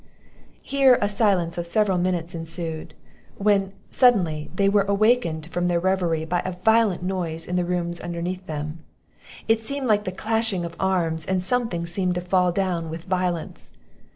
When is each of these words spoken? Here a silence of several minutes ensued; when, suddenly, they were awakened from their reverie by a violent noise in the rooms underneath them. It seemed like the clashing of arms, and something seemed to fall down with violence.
Here 0.63 0.97
a 0.99 1.07
silence 1.07 1.59
of 1.59 1.67
several 1.67 1.99
minutes 1.99 2.33
ensued; 2.33 2.95
when, 3.37 3.71
suddenly, 3.91 4.49
they 4.55 4.67
were 4.67 4.81
awakened 4.87 5.45
from 5.51 5.67
their 5.67 5.79
reverie 5.79 6.25
by 6.25 6.39
a 6.43 6.53
violent 6.53 7.03
noise 7.03 7.45
in 7.47 7.55
the 7.55 7.65
rooms 7.65 7.99
underneath 7.99 8.47
them. 8.47 8.79
It 9.47 9.61
seemed 9.61 9.85
like 9.85 10.05
the 10.05 10.11
clashing 10.11 10.65
of 10.65 10.75
arms, 10.79 11.23
and 11.27 11.43
something 11.43 11.85
seemed 11.85 12.15
to 12.15 12.21
fall 12.21 12.51
down 12.51 12.89
with 12.89 13.03
violence. 13.03 13.69